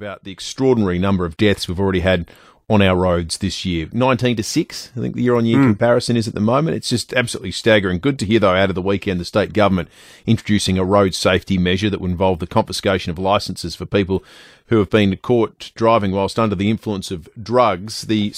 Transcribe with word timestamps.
about 0.00 0.24
the 0.24 0.32
extraordinary 0.32 0.98
number 0.98 1.26
of 1.26 1.36
deaths 1.36 1.68
we've 1.68 1.78
already 1.78 2.00
had 2.00 2.26
on 2.70 2.80
our 2.80 2.96
roads 2.96 3.36
this 3.38 3.66
year. 3.66 3.86
19 3.92 4.36
to 4.36 4.42
6, 4.42 4.92
I 4.96 5.00
think 5.00 5.14
the 5.14 5.22
year 5.22 5.34
on 5.34 5.44
year 5.44 5.60
comparison 5.60 6.16
is 6.16 6.26
at 6.26 6.32
the 6.32 6.40
moment. 6.40 6.76
It's 6.76 6.88
just 6.88 7.12
absolutely 7.12 7.50
staggering. 7.50 7.98
Good 7.98 8.18
to 8.20 8.24
hear, 8.24 8.38
though, 8.40 8.54
out 8.54 8.70
of 8.70 8.74
the 8.74 8.80
weekend, 8.80 9.20
the 9.20 9.26
state 9.26 9.52
government 9.52 9.90
introducing 10.24 10.78
a 10.78 10.84
road 10.84 11.14
safety 11.14 11.58
measure 11.58 11.90
that 11.90 12.00
would 12.00 12.12
involve 12.12 12.38
the 12.38 12.46
confiscation 12.46 13.10
of 13.10 13.18
licences 13.18 13.74
for 13.74 13.84
people 13.84 14.24
who 14.68 14.78
have 14.78 14.88
been 14.88 15.14
caught 15.18 15.70
driving 15.74 16.12
whilst 16.12 16.38
under 16.38 16.54
the 16.54 16.70
influence 16.70 17.10
of 17.10 17.28
drugs. 17.42 18.02
The 18.02 18.32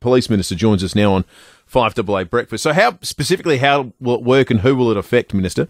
police 0.00 0.28
minister 0.28 0.56
joins 0.56 0.82
us 0.82 0.96
now 0.96 1.12
on 1.12 1.24
5AA 1.70 2.28
Breakfast. 2.28 2.64
So, 2.64 2.72
how 2.72 2.98
specifically, 3.02 3.58
how 3.58 3.92
will 4.00 4.16
it 4.16 4.22
work 4.22 4.50
and 4.50 4.62
who 4.62 4.74
will 4.74 4.90
it 4.90 4.96
affect, 4.96 5.34
Minister? 5.34 5.68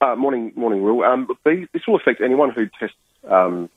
Uh, 0.00 0.16
morning, 0.16 0.52
morning, 0.56 0.82
Will. 0.82 1.02
Um, 1.02 1.28
this 1.44 1.82
will 1.86 1.96
affect 1.96 2.22
anyone 2.22 2.50
who 2.50 2.68
tests 2.78 2.96
um, 3.28 3.68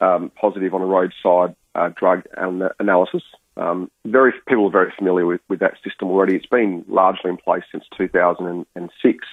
um, 0.00 0.30
positive 0.40 0.74
on 0.74 0.82
a 0.82 0.86
roadside 0.86 1.54
uh, 1.74 1.90
drug 1.96 2.22
an- 2.36 2.68
analysis. 2.78 3.22
Um, 3.56 3.90
very 4.04 4.32
people 4.46 4.66
are 4.66 4.70
very 4.70 4.92
familiar 4.96 5.24
with, 5.24 5.40
with 5.48 5.60
that 5.60 5.74
system 5.82 6.08
already. 6.08 6.36
It's 6.36 6.46
been 6.46 6.84
largely 6.88 7.30
in 7.30 7.36
place 7.38 7.62
since 7.72 7.84
2006. 7.96 9.26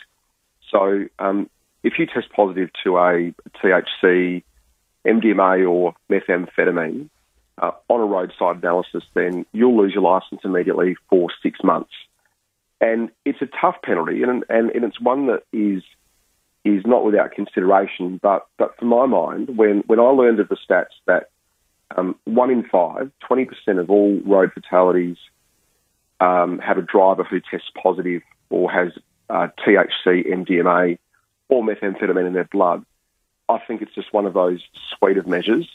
So, 0.72 1.06
um, 1.20 1.50
if 1.84 2.00
you 2.00 2.06
test 2.06 2.32
positive 2.34 2.70
to 2.84 2.98
a 2.98 3.34
THC, 3.62 4.44
MDMA, 5.06 5.70
or 5.70 5.94
methamphetamine 6.10 7.10
uh, 7.62 7.72
on 7.90 8.00
a 8.00 8.06
roadside 8.06 8.64
analysis, 8.64 9.04
then 9.14 9.46
you'll 9.52 9.78
lose 9.78 9.94
your 9.94 10.04
license 10.04 10.42
immediately 10.46 10.96
for 11.10 11.28
six 11.42 11.60
months. 11.64 11.92
And 12.80 13.10
it's 13.26 13.42
a 13.42 13.50
tough 13.62 13.76
penalty, 13.84 14.24
and, 14.24 14.44
and, 14.50 14.70
and 14.72 14.84
it's 14.86 15.00
one 15.00 15.28
that 15.28 15.44
is 15.52 15.84
is 16.64 16.86
not 16.86 17.04
without 17.04 17.32
consideration. 17.32 18.20
But 18.22 18.46
but 18.58 18.78
for 18.78 18.86
my 18.86 19.06
mind, 19.06 19.58
when 19.58 19.84
when 19.88 20.00
I 20.00 20.04
learned 20.04 20.40
of 20.40 20.50
the 20.50 20.58
stats 20.58 20.94
that 21.06 21.30
um, 21.96 22.16
one 22.26 22.50
in 22.50 22.64
five, 22.64 23.12
20% 23.30 23.80
of 23.80 23.90
all 23.90 24.20
road 24.26 24.52
fatalities 24.54 25.18
um, 26.20 26.60
have 26.60 26.78
a 26.78 26.82
driver 26.82 27.24
who 27.24 27.40
tests 27.40 27.70
positive 27.82 28.22
or 28.50 28.72
has 28.72 28.94
uh, 29.30 29.48
THC, 29.66 30.28
MDMA, 30.28 30.98
or 31.50 31.64
methamphetamine 31.64 32.28
in 32.28 32.34
their 32.34 32.46
blood. 32.46 32.86
I 33.50 33.60
think 33.60 33.82
it's 33.82 33.94
just 33.94 34.14
one 34.14 34.26
of 34.26 34.34
those 34.34 34.62
suite 34.90 35.18
of 35.18 35.28
measures 35.28 35.70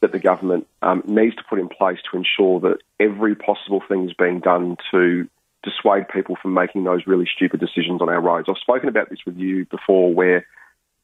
that 0.00 0.12
the 0.12 0.18
government 0.18 0.66
um, 0.82 1.02
needs 1.06 1.34
to 1.36 1.44
put 1.48 1.58
in 1.58 1.68
place 1.68 1.98
to 2.10 2.16
ensure 2.16 2.60
that 2.60 2.78
every 3.00 3.34
possible 3.34 3.82
thing 3.88 4.08
is 4.08 4.14
being 4.14 4.40
done 4.40 4.76
to 4.90 5.28
dissuade 5.64 6.08
people 6.08 6.36
from 6.40 6.54
making 6.54 6.84
those 6.84 7.06
really 7.06 7.28
stupid 7.34 7.60
decisions 7.60 8.00
on 8.00 8.08
our 8.08 8.20
roads. 8.20 8.48
I've 8.48 8.58
spoken 8.58 8.88
about 8.88 9.10
this 9.10 9.20
with 9.26 9.36
you 9.36 9.64
before, 9.66 10.12
where 10.12 10.46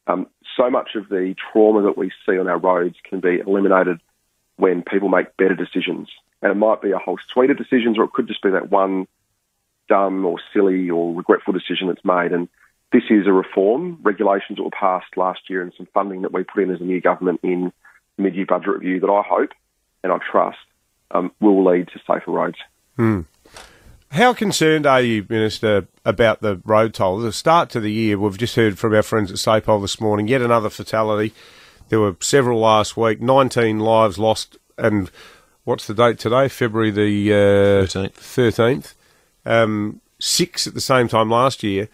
um, 0.06 0.26
so 0.56 0.70
much 0.70 0.90
of 0.94 1.08
the 1.08 1.34
trauma 1.52 1.82
that 1.82 1.96
we 1.96 2.10
see 2.26 2.38
on 2.38 2.48
our 2.48 2.58
roads 2.58 2.96
can 3.08 3.20
be 3.20 3.40
eliminated 3.40 4.00
when 4.56 4.82
people 4.82 5.08
make 5.08 5.36
better 5.36 5.54
decisions. 5.54 6.08
And 6.42 6.52
it 6.52 6.56
might 6.56 6.82
be 6.82 6.92
a 6.92 6.98
whole 6.98 7.18
suite 7.32 7.50
of 7.50 7.58
decisions, 7.58 7.98
or 7.98 8.04
it 8.04 8.12
could 8.12 8.28
just 8.28 8.42
be 8.42 8.50
that 8.50 8.70
one 8.70 9.06
dumb 9.88 10.24
or 10.24 10.38
silly 10.52 10.88
or 10.88 11.14
regretful 11.14 11.52
decision 11.52 11.88
that's 11.88 12.04
made. 12.04 12.32
And 12.32 12.48
this 12.92 13.04
is 13.10 13.26
a 13.26 13.32
reform, 13.32 13.98
regulations 14.02 14.56
that 14.56 14.64
were 14.64 14.70
passed 14.70 15.16
last 15.16 15.40
year, 15.48 15.62
and 15.62 15.72
some 15.76 15.88
funding 15.92 16.22
that 16.22 16.32
we 16.32 16.44
put 16.44 16.62
in 16.62 16.70
as 16.70 16.80
a 16.80 16.84
new 16.84 17.00
government 17.00 17.40
in 17.42 17.72
the 18.16 18.22
mid-year 18.22 18.46
budget 18.46 18.68
review 18.68 19.00
that 19.00 19.10
I 19.10 19.22
hope 19.26 19.50
and 20.02 20.12
I 20.12 20.18
trust 20.30 20.58
um, 21.10 21.32
will 21.40 21.64
lead 21.64 21.88
to 21.88 22.00
safer 22.06 22.30
roads. 22.30 22.58
How 24.12 24.32
concerned 24.32 24.86
are 24.86 25.00
you, 25.00 25.24
Minister, 25.28 25.86
about 26.04 26.40
the 26.40 26.60
road 26.64 26.94
toll? 26.94 27.18
The 27.18 27.32
start 27.32 27.70
to 27.70 27.80
the 27.80 27.92
year, 27.92 28.18
we've 28.18 28.36
just 28.36 28.56
heard 28.56 28.76
from 28.76 28.92
our 28.92 29.04
friends 29.04 29.30
at 29.30 29.38
SAPOL 29.38 29.80
this 29.80 30.00
morning, 30.00 30.26
yet 30.26 30.42
another 30.42 30.68
fatality. 30.68 31.32
There 31.90 32.00
were 32.00 32.16
several 32.18 32.58
last 32.58 32.96
week, 32.96 33.20
19 33.20 33.78
lives 33.78 34.18
lost, 34.18 34.58
and 34.76 35.12
what's 35.62 35.86
the 35.86 35.94
date 35.94 36.18
today? 36.18 36.48
February 36.48 36.90
the 36.90 37.32
uh, 37.32 37.86
13th. 37.86 38.14
13th. 38.14 38.94
Um, 39.46 40.00
six 40.18 40.66
at 40.66 40.74
the 40.74 40.80
same 40.80 41.06
time 41.06 41.30
last 41.30 41.62
year. 41.62 41.88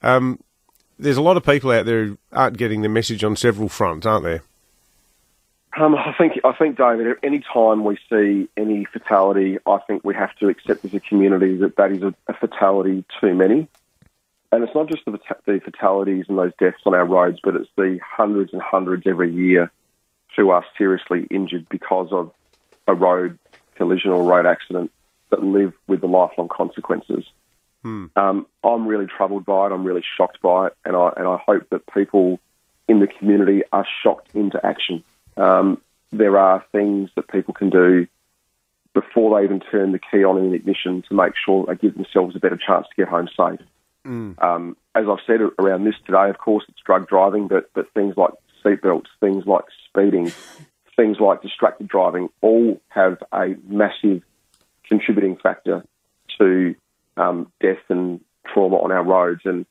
Um, 0.00 0.38
there's 0.96 1.16
a 1.16 1.22
lot 1.22 1.36
of 1.36 1.44
people 1.44 1.72
out 1.72 1.86
there 1.86 2.04
who 2.04 2.18
aren't 2.32 2.56
getting 2.56 2.82
the 2.82 2.88
message 2.88 3.24
on 3.24 3.34
several 3.34 3.68
fronts, 3.68 4.06
aren't 4.06 4.22
there? 4.22 4.42
Um, 5.76 5.94
I 5.94 6.14
think, 6.16 6.40
I 6.44 6.52
think, 6.52 6.76
David. 6.76 7.16
Any 7.22 7.44
time 7.52 7.84
we 7.84 7.98
see 8.10 8.48
any 8.56 8.86
fatality, 8.86 9.58
I 9.66 9.78
think 9.86 10.02
we 10.04 10.14
have 10.14 10.34
to 10.36 10.48
accept 10.48 10.84
as 10.84 10.94
a 10.94 11.00
community 11.00 11.56
that 11.58 11.76
that 11.76 11.92
is 11.92 12.02
a, 12.02 12.14
a 12.26 12.34
fatality 12.34 13.04
too 13.20 13.34
many. 13.34 13.68
And 14.50 14.64
it's 14.64 14.74
not 14.74 14.88
just 14.88 15.04
the, 15.04 15.18
the 15.46 15.60
fatalities 15.62 16.24
and 16.28 16.38
those 16.38 16.52
deaths 16.58 16.78
on 16.86 16.94
our 16.94 17.04
roads, 17.04 17.38
but 17.42 17.54
it's 17.54 17.68
the 17.76 18.00
hundreds 18.02 18.52
and 18.52 18.62
hundreds 18.62 19.06
every 19.06 19.32
year 19.32 19.70
who 20.36 20.50
are 20.50 20.64
seriously 20.76 21.26
injured 21.30 21.68
because 21.68 22.08
of 22.12 22.32
a 22.86 22.94
road 22.94 23.38
collision 23.74 24.10
or 24.10 24.22
road 24.24 24.46
accident 24.46 24.90
that 25.30 25.42
live 25.42 25.72
with 25.86 26.00
the 26.00 26.06
lifelong 26.06 26.48
consequences. 26.48 27.24
Um, 28.16 28.46
I'm 28.64 28.86
really 28.86 29.06
troubled 29.06 29.44
by 29.44 29.66
it. 29.66 29.72
I'm 29.72 29.84
really 29.84 30.04
shocked 30.16 30.40
by 30.42 30.68
it, 30.68 30.76
and 30.84 30.96
I 30.96 31.12
and 31.16 31.28
I 31.28 31.38
hope 31.46 31.68
that 31.70 31.82
people 31.92 32.40
in 32.88 33.00
the 33.00 33.06
community 33.06 33.62
are 33.72 33.86
shocked 34.02 34.34
into 34.34 34.64
action. 34.64 35.04
Um, 35.38 35.80
there 36.12 36.38
are 36.38 36.64
things 36.72 37.10
that 37.16 37.28
people 37.28 37.54
can 37.54 37.70
do 37.70 38.06
before 38.94 39.38
they 39.38 39.44
even 39.44 39.60
turn 39.60 39.92
the 39.92 39.98
key 39.98 40.24
on 40.24 40.38
in 40.38 40.50
the 40.50 40.56
ignition 40.56 41.02
to 41.08 41.14
make 41.14 41.34
sure 41.44 41.66
they 41.66 41.74
give 41.76 41.94
themselves 41.94 42.34
a 42.34 42.40
better 42.40 42.58
chance 42.58 42.86
to 42.88 42.94
get 42.96 43.08
home 43.08 43.28
safe. 43.36 43.60
Um, 44.38 44.76
as 44.94 45.04
I've 45.08 45.24
said 45.26 45.40
around 45.58 45.84
this 45.84 45.94
today, 46.06 46.30
of 46.30 46.38
course, 46.38 46.64
it's 46.68 46.80
drug 46.84 47.08
driving, 47.08 47.46
but 47.48 47.70
but 47.74 47.92
things 47.92 48.16
like 48.16 48.32
seatbelts, 48.64 49.06
things 49.20 49.44
like 49.46 49.64
speeding, 49.88 50.32
things 50.96 51.18
like 51.20 51.42
distracted 51.42 51.88
driving, 51.88 52.28
all 52.40 52.80
have 52.88 53.22
a 53.32 53.54
massive 53.66 54.22
contributing 54.88 55.36
factor 55.36 55.84
to 56.38 56.74
um, 57.16 57.52
death 57.60 57.78
and 57.88 58.20
trauma 58.46 58.76
on 58.76 58.92
our 58.92 59.04
roads. 59.04 59.42
And 59.44 59.66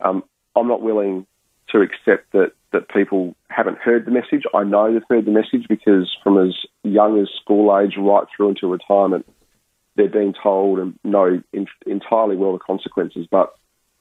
um, 0.00 0.24
I'm 0.54 0.68
not 0.68 0.82
willing 0.82 1.26
to 1.70 1.80
accept 1.80 2.32
that, 2.32 2.52
that 2.72 2.88
people 2.88 3.34
haven't 3.48 3.78
heard 3.78 4.06
the 4.06 4.10
message. 4.10 4.44
I 4.54 4.64
know 4.64 4.92
they've 4.92 5.02
heard 5.08 5.26
the 5.26 5.30
message 5.30 5.66
because 5.68 6.14
from 6.22 6.38
as 6.38 6.54
young 6.82 7.20
as 7.20 7.28
school 7.40 7.76
age 7.78 7.94
right 7.98 8.24
through 8.34 8.50
into 8.50 8.66
retirement, 8.66 9.26
they're 9.96 10.08
being 10.08 10.34
told 10.42 10.78
and 10.78 10.98
know 11.04 11.42
in, 11.52 11.66
entirely 11.86 12.36
well 12.36 12.52
the 12.52 12.58
consequences. 12.58 13.26
But 13.30 13.54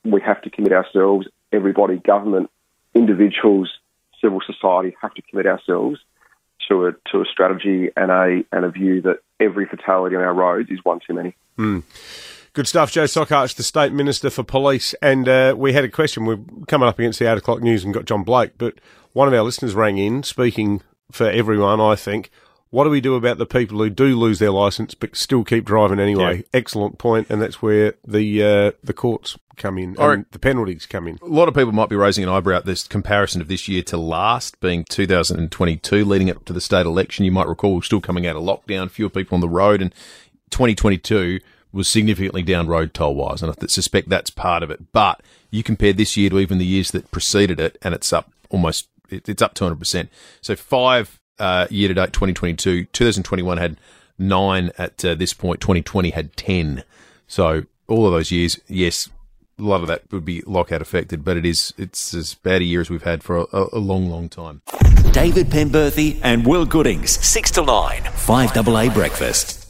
we 0.03 0.21
have 0.21 0.41
to 0.43 0.49
commit 0.49 0.71
ourselves, 0.71 1.27
everybody, 1.51 1.97
government, 1.97 2.49
individuals, 2.95 3.69
civil 4.21 4.41
society, 4.45 4.95
have 5.01 5.13
to 5.15 5.21
commit 5.21 5.45
ourselves 5.45 5.99
to 6.69 6.87
a 6.87 6.91
to 7.11 7.21
a 7.21 7.25
strategy 7.25 7.89
and 7.97 8.11
a 8.11 8.43
and 8.51 8.65
a 8.65 8.69
view 8.69 9.01
that 9.01 9.19
every 9.39 9.65
fatality 9.65 10.15
on 10.15 10.21
our 10.21 10.33
roads 10.33 10.69
is 10.69 10.79
one 10.83 10.99
too 11.05 11.13
many. 11.13 11.35
Hmm. 11.57 11.79
Good 12.53 12.67
stuff, 12.67 12.91
Joe 12.91 13.05
Szakacs, 13.05 13.55
the 13.55 13.63
State 13.63 13.93
Minister 13.93 14.29
for 14.29 14.43
Police. 14.43 14.93
And 15.01 15.29
uh, 15.29 15.55
we 15.57 15.71
had 15.71 15.85
a 15.85 15.89
question. 15.89 16.25
We're 16.25 16.39
coming 16.67 16.89
up 16.89 16.99
against 16.99 17.19
the 17.19 17.31
8 17.31 17.37
o'clock 17.37 17.61
news 17.61 17.85
and 17.85 17.93
got 17.93 18.03
John 18.03 18.23
Blake, 18.23 18.57
but 18.57 18.75
one 19.13 19.29
of 19.29 19.33
our 19.33 19.41
listeners 19.41 19.73
rang 19.73 19.97
in, 19.97 20.23
speaking 20.23 20.81
for 21.11 21.29
everyone, 21.29 21.79
I 21.79 21.95
think. 21.95 22.29
What 22.69 22.85
do 22.85 22.89
we 22.89 22.99
do 23.01 23.15
about 23.15 23.37
the 23.37 23.45
people 23.45 23.77
who 23.77 23.89
do 23.89 24.17
lose 24.17 24.39
their 24.39 24.51
licence 24.51 24.95
but 24.95 25.15
still 25.15 25.45
keep 25.45 25.63
driving 25.63 25.99
anyway? 25.99 26.37
Yeah. 26.37 26.43
Excellent 26.53 26.97
point, 26.97 27.29
and 27.29 27.41
that's 27.41 27.61
where 27.61 27.95
the 28.07 28.43
uh, 28.43 28.71
the 28.81 28.93
courts 28.93 29.37
come 29.57 29.77
in 29.77 29.97
and 29.99 30.25
the 30.31 30.39
penalties 30.39 30.85
come 30.85 31.07
in. 31.07 31.19
A 31.21 31.25
lot 31.25 31.49
of 31.49 31.53
people 31.53 31.73
might 31.73 31.89
be 31.89 31.97
raising 31.97 32.23
an 32.23 32.29
eyebrow 32.29 32.57
at 32.57 32.65
this 32.65 32.87
comparison 32.87 33.41
of 33.41 33.49
this 33.49 33.67
year 33.67 33.83
to 33.83 33.97
last, 33.97 34.57
being 34.61 34.85
2022, 34.85 36.05
leading 36.05 36.29
up 36.29 36.45
to 36.45 36.53
the 36.53 36.61
state 36.61 36.85
election. 36.85 37.25
You 37.25 37.31
might 37.33 37.47
recall 37.47 37.75
we're 37.75 37.81
still 37.81 37.99
coming 37.99 38.25
out 38.25 38.37
of 38.37 38.43
lockdown, 38.43 38.89
fewer 38.89 39.09
people 39.09 39.35
on 39.35 39.41
the 39.41 39.49
road, 39.49 39.81
and 39.81 39.93
2022 40.51 41.41
was 41.73 41.87
significantly 41.87 42.43
down 42.43 42.67
road 42.67 42.93
toll 42.93 43.15
wise, 43.15 43.41
and 43.41 43.51
I 43.51 43.67
suspect 43.67 44.09
that's 44.09 44.29
part 44.29 44.63
of 44.63 44.71
it. 44.71 44.91
But 44.91 45.21
you 45.49 45.63
compare 45.63 45.93
this 45.93 46.17
year 46.17 46.29
to 46.29 46.39
even 46.39 46.57
the 46.57 46.65
years 46.65 46.91
that 46.91 47.11
preceded 47.11 47.59
it, 47.59 47.77
and 47.81 47.93
it's 47.93 48.11
up 48.11 48.31
almost, 48.49 48.89
it's 49.09 49.41
up 49.41 49.55
200%. 49.55 50.09
So 50.41 50.55
five 50.55 51.19
uh, 51.39 51.67
year 51.69 51.87
to 51.87 51.93
date, 51.93 52.13
2022, 52.13 52.85
2021 52.85 53.57
had 53.57 53.77
nine 54.17 54.71
at 54.77 55.03
uh, 55.03 55.15
this 55.15 55.33
point, 55.33 55.61
2020 55.61 56.11
had 56.11 56.35
10. 56.37 56.83
So 57.27 57.63
all 57.87 58.05
of 58.05 58.11
those 58.11 58.31
years, 58.31 58.59
yes, 58.67 59.09
a 59.57 59.63
lot 59.63 59.81
of 59.81 59.87
that 59.87 60.03
would 60.11 60.25
be 60.25 60.41
lockout 60.45 60.81
affected, 60.81 61.23
but 61.23 61.37
it 61.37 61.45
is 61.45 61.73
it's 61.77 62.13
as 62.13 62.35
bad 62.35 62.61
a 62.61 62.65
year 62.65 62.81
as 62.81 62.89
we've 62.89 63.03
had 63.03 63.23
for 63.23 63.47
a, 63.51 63.67
a 63.73 63.79
long, 63.79 64.09
long 64.09 64.29
time. 64.29 64.61
David 65.11 65.47
Penberthy 65.47 66.19
and 66.23 66.45
Will 66.45 66.65
Goodings, 66.65 67.11
6 67.25 67.51
to 67.51 67.65
9, 67.65 68.01
5AA 68.03 68.93
Breakfast. 68.93 69.60